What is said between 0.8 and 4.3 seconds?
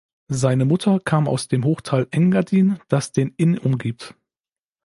kam aus dem Hochtal Engadin, das den Inn umgibt.